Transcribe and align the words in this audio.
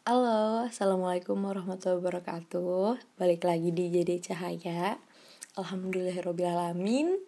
Halo, 0.00 0.64
Assalamualaikum 0.64 1.36
warahmatullahi 1.44 2.00
wabarakatuh. 2.00 3.20
Balik 3.20 3.44
lagi 3.44 3.68
di 3.68 3.92
JD 3.92 4.32
Cahaya. 4.32 4.96
Alhamdulillahirrohmanirrohim 5.60 7.20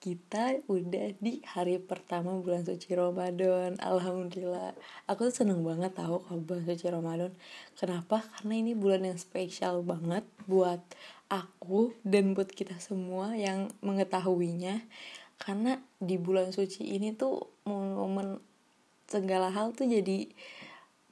Kita 0.00 0.56
udah 0.72 1.12
di 1.20 1.44
hari 1.44 1.76
pertama 1.76 2.32
bulan 2.40 2.64
suci 2.64 2.96
Ramadan. 2.96 3.76
Alhamdulillah. 3.76 4.72
Aku 5.04 5.28
tuh 5.28 5.44
seneng 5.44 5.60
banget 5.60 5.92
tahu 6.00 6.24
kalau 6.24 6.40
bulan 6.40 6.64
suci 6.64 6.88
Ramadan. 6.88 7.36
Kenapa? 7.76 8.24
Karena 8.24 8.54
ini 8.56 8.72
bulan 8.72 9.04
yang 9.04 9.20
spesial 9.20 9.84
banget 9.84 10.24
Buat 10.48 10.80
aku 11.28 11.92
dan 12.08 12.32
buat 12.32 12.48
kita 12.48 12.80
semua 12.80 13.36
yang 13.36 13.68
mengetahuinya. 13.84 14.80
Karena 15.36 15.76
di 16.00 16.16
bulan 16.16 16.56
suci 16.56 16.88
ini 16.88 17.12
tuh 17.12 17.52
momen 17.68 18.40
segala 19.08 19.52
hal 19.52 19.76
tuh 19.76 19.88
jadi 19.88 20.28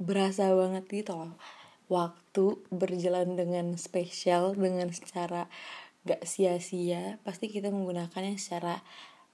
berasa 0.00 0.50
banget 0.54 0.84
gitu 0.90 1.14
loh. 1.14 1.34
Waktu 1.90 2.64
berjalan 2.72 3.36
dengan 3.36 3.76
spesial 3.76 4.56
dengan 4.56 4.90
secara 4.90 5.46
gak 6.04 6.24
sia-sia 6.28 7.16
pasti 7.24 7.48
kita 7.48 7.72
menggunakannya 7.72 8.36
secara 8.36 8.84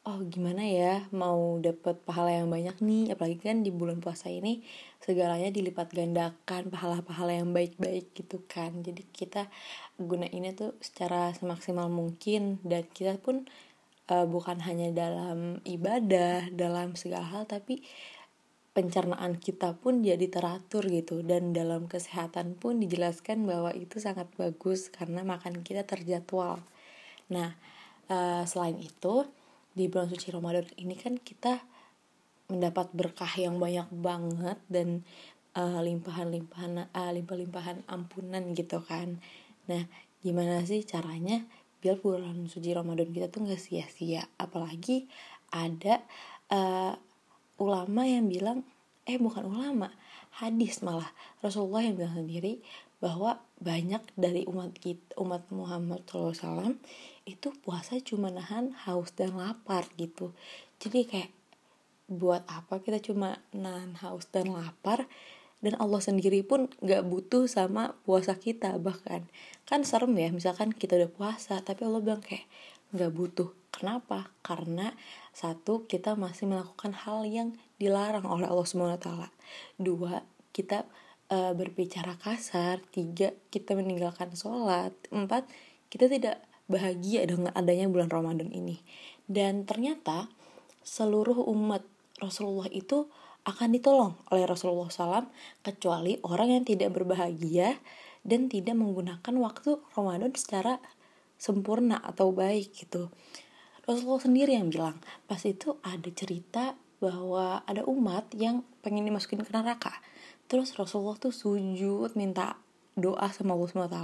oh 0.06 0.22
gimana 0.24 0.64
ya 0.64 1.04
mau 1.12 1.60
dapat 1.60 2.00
pahala 2.02 2.32
yang 2.32 2.48
banyak 2.48 2.76
nih? 2.80 3.04
Apalagi 3.14 3.38
kan 3.40 3.60
di 3.60 3.70
bulan 3.70 4.00
puasa 4.00 4.32
ini 4.32 4.64
segalanya 5.00 5.52
dilipat 5.52 5.92
gandakan 5.92 6.72
pahala-pahala 6.72 7.36
yang 7.36 7.52
baik-baik 7.52 8.16
gitu 8.16 8.40
kan. 8.48 8.80
Jadi 8.80 9.04
kita 9.12 9.46
gunainnya 10.00 10.56
tuh 10.56 10.72
secara 10.80 11.32
semaksimal 11.36 11.92
mungkin 11.92 12.58
dan 12.64 12.88
kita 12.88 13.20
pun 13.20 13.44
uh, 14.10 14.26
bukan 14.26 14.58
hanya 14.64 14.90
dalam 14.90 15.62
ibadah 15.62 16.50
dalam 16.50 16.98
segala 16.98 17.24
hal 17.30 17.42
tapi 17.46 17.86
pencernaan 18.70 19.34
kita 19.42 19.74
pun 19.82 20.06
jadi 20.06 20.30
teratur 20.30 20.86
gitu 20.86 21.26
dan 21.26 21.50
dalam 21.50 21.90
kesehatan 21.90 22.54
pun 22.54 22.78
dijelaskan 22.78 23.42
bahwa 23.42 23.74
itu 23.74 23.98
sangat 23.98 24.30
bagus 24.38 24.94
karena 24.94 25.26
makan 25.26 25.66
kita 25.66 25.82
terjadwal. 25.82 26.62
Nah, 27.34 27.58
uh, 28.06 28.46
selain 28.46 28.78
itu 28.78 29.26
di 29.74 29.90
bulan 29.90 30.10
suci 30.10 30.30
Ramadan 30.30 30.66
ini 30.78 30.94
kan 30.94 31.18
kita 31.18 31.62
mendapat 32.50 32.90
berkah 32.94 33.30
yang 33.38 33.58
banyak 33.58 33.86
banget 33.94 34.58
dan 34.66 35.02
uh, 35.54 35.82
limpahan-limpahan 35.82 36.90
uh, 36.90 37.10
limpah-limpahan 37.14 37.86
ampunan 37.90 38.54
gitu 38.54 38.82
kan. 38.82 39.18
Nah, 39.66 39.86
gimana 40.22 40.62
sih 40.62 40.82
caranya 40.86 41.42
biar 41.80 41.98
bulan 41.98 42.46
suci 42.46 42.70
Ramadan 42.76 43.08
kita 43.08 43.32
tuh 43.32 43.48
gak 43.48 43.62
sia-sia 43.62 44.28
apalagi 44.36 45.08
ada 45.50 46.04
uh, 46.52 46.92
ulama 47.60 48.08
yang 48.08 48.32
bilang 48.32 48.64
eh 49.04 49.20
bukan 49.20 49.44
ulama 49.44 49.92
hadis 50.40 50.80
malah. 50.80 51.12
Rasulullah 51.44 51.84
yang 51.84 52.00
bilang 52.00 52.16
sendiri 52.16 52.64
bahwa 53.00 53.40
banyak 53.60 54.00
dari 54.16 54.44
umat 54.48 54.76
kita, 54.76 55.16
umat 55.16 55.48
Muhammad 55.52 56.04
SAW 56.08 56.76
itu 57.24 57.48
puasa 57.64 57.96
cuma 58.00 58.28
nahan 58.28 58.76
haus 58.88 59.12
dan 59.16 59.36
lapar 59.36 59.88
gitu. 59.96 60.32
Jadi 60.80 61.08
kayak 61.08 61.30
buat 62.10 62.44
apa 62.48 62.80
kita 62.84 63.00
cuma 63.00 63.40
nahan 63.52 63.96
haus 64.00 64.28
dan 64.28 64.52
lapar? 64.52 65.08
Dan 65.60 65.76
Allah 65.76 66.00
sendiri 66.00 66.40
pun 66.40 66.72
gak 66.80 67.04
butuh 67.04 67.44
sama 67.44 67.92
puasa 68.08 68.32
kita 68.32 68.80
bahkan. 68.80 69.28
Kan 69.68 69.84
serem 69.84 70.16
ya 70.16 70.32
misalkan 70.32 70.72
kita 70.72 70.96
udah 70.96 71.12
puasa 71.12 71.60
tapi 71.60 71.84
Allah 71.84 72.00
bilang 72.00 72.24
kayak 72.24 72.48
gak 72.96 73.12
butuh 73.12 73.52
kenapa? 73.80 74.28
Karena 74.44 74.92
satu 75.32 75.88
kita 75.88 76.12
masih 76.20 76.52
melakukan 76.52 76.92
hal 76.92 77.24
yang 77.24 77.56
dilarang 77.80 78.28
oleh 78.28 78.44
Allah 78.44 78.68
swt 78.68 79.08
dua 79.80 80.20
kita 80.52 80.84
uh, 81.32 81.56
berbicara 81.56 82.20
kasar. 82.20 82.84
Tiga 82.92 83.32
kita 83.48 83.72
meninggalkan 83.72 84.36
sholat. 84.36 84.92
Empat 85.08 85.48
kita 85.88 86.12
tidak 86.12 86.44
bahagia 86.68 87.24
dengan 87.24 87.50
adanya 87.56 87.88
bulan 87.88 88.12
Ramadan 88.12 88.52
ini. 88.52 88.84
Dan 89.24 89.64
ternyata 89.64 90.28
seluruh 90.84 91.40
umat 91.50 91.82
Rasulullah 92.20 92.68
itu 92.68 93.08
akan 93.48 93.72
ditolong 93.72 94.12
oleh 94.28 94.44
Rasulullah 94.44 94.92
SAW 94.92 95.32
kecuali 95.64 96.20
orang 96.20 96.60
yang 96.60 96.64
tidak 96.68 96.92
berbahagia 96.92 97.80
dan 98.20 98.52
tidak 98.52 98.76
menggunakan 98.76 99.34
waktu 99.40 99.80
Ramadan 99.96 100.36
secara 100.36 100.76
sempurna 101.40 101.96
atau 102.04 102.36
baik 102.36 102.76
gitu. 102.76 103.08
Rasulullah 103.88 104.22
sendiri 104.22 104.56
yang 104.56 104.68
bilang 104.68 105.00
pas 105.24 105.40
itu 105.44 105.76
ada 105.80 106.10
cerita 106.12 106.76
bahwa 107.00 107.64
ada 107.64 107.84
umat 107.88 108.28
yang 108.36 108.60
pengen 108.84 109.08
dimasukin 109.08 109.40
ke 109.40 109.50
neraka. 109.52 110.00
Terus 110.50 110.76
Rasulullah 110.76 111.16
tuh 111.16 111.32
sujud 111.32 112.12
minta 112.18 112.60
doa 112.98 113.30
sama 113.32 113.56
Allah 113.56 113.70
SWT 113.70 113.98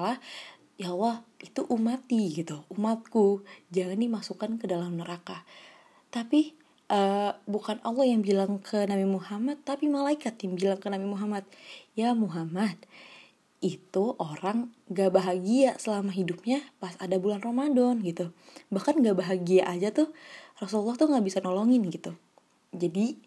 ya 0.77 0.93
Allah 0.93 1.25
itu 1.41 1.65
umati 1.73 2.37
gitu 2.37 2.65
umatku 2.69 3.41
jangan 3.73 3.97
dimasukkan 3.97 4.61
ke 4.61 4.69
dalam 4.69 4.97
neraka 4.97 5.41
tapi 6.13 6.53
uh, 6.93 7.33
bukan 7.49 7.81
Allah 7.81 8.05
yang 8.05 8.21
bilang 8.21 8.61
ke 8.61 8.85
Nabi 8.85 9.09
Muhammad 9.09 9.61
tapi 9.65 9.89
malaikat 9.89 10.37
yang 10.45 10.55
bilang 10.57 10.79
ke 10.81 10.89
Nabi 10.93 11.09
Muhammad 11.09 11.45
ya 11.97 12.13
Muhammad 12.13 12.77
itu 13.67 14.15
orang 14.23 14.71
gak 14.87 15.11
bahagia 15.11 15.75
selama 15.83 16.15
hidupnya 16.15 16.63
pas 16.79 16.95
ada 17.03 17.19
bulan 17.19 17.43
Ramadan 17.43 17.99
gitu. 17.99 18.31
Bahkan 18.71 19.03
gak 19.03 19.19
bahagia 19.19 19.67
aja 19.67 19.91
tuh 19.91 20.15
Rasulullah 20.63 20.95
tuh 20.95 21.11
gak 21.11 21.27
bisa 21.27 21.43
nolongin 21.43 21.83
gitu. 21.91 22.15
Jadi 22.71 23.19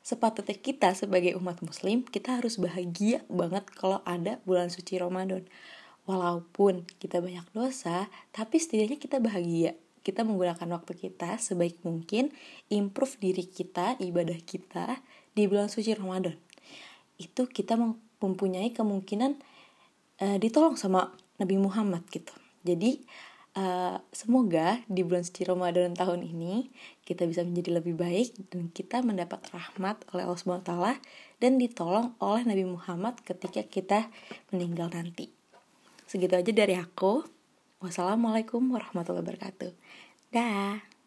sepatutnya 0.00 0.56
kita 0.56 0.96
sebagai 0.96 1.36
umat 1.36 1.60
muslim 1.60 2.00
kita 2.00 2.40
harus 2.40 2.56
bahagia 2.56 3.20
banget 3.28 3.68
kalau 3.76 4.00
ada 4.08 4.40
bulan 4.48 4.72
suci 4.72 4.96
Ramadan. 4.96 5.44
Walaupun 6.08 6.88
kita 6.96 7.20
banyak 7.20 7.44
dosa 7.52 8.08
tapi 8.32 8.56
setidaknya 8.56 8.96
kita 8.96 9.20
bahagia. 9.20 9.76
Kita 10.00 10.24
menggunakan 10.24 10.80
waktu 10.80 10.96
kita 10.96 11.36
sebaik 11.36 11.84
mungkin 11.84 12.32
improve 12.72 13.20
diri 13.20 13.44
kita 13.44 14.00
ibadah 14.00 14.40
kita 14.40 15.04
di 15.36 15.44
bulan 15.44 15.68
suci 15.68 15.92
Ramadan. 15.92 16.40
Itu 17.20 17.44
kita 17.44 17.76
mempunyai 18.24 18.72
kemungkinan 18.72 19.57
uh, 20.22 20.36
ditolong 20.36 20.74
sama 20.78 21.14
Nabi 21.38 21.56
Muhammad 21.58 22.06
gitu 22.10 22.32
jadi 22.66 22.98
uh, 23.58 23.98
semoga 24.10 24.82
di 24.90 25.06
bulan 25.06 25.22
suci 25.26 25.46
Ramadan 25.46 25.94
tahun 25.94 26.26
ini 26.26 26.68
kita 27.06 27.24
bisa 27.24 27.42
menjadi 27.46 27.80
lebih 27.82 27.94
baik 27.94 28.34
dan 28.50 28.70
kita 28.70 29.00
mendapat 29.02 29.42
rahmat 29.50 30.02
oleh 30.12 30.28
Allah 30.28 30.40
SWT 30.40 30.72
dan 31.38 31.56
ditolong 31.56 32.18
oleh 32.18 32.42
Nabi 32.44 32.64
Muhammad 32.66 33.18
ketika 33.22 33.62
kita 33.64 34.10
meninggal 34.50 34.90
nanti 34.90 35.30
segitu 36.08 36.34
aja 36.34 36.52
dari 36.52 36.74
aku 36.74 37.38
Wassalamualaikum 37.78 38.74
warahmatullahi 38.74 39.22
wabarakatuh. 39.22 39.70
Dah. 40.34 40.97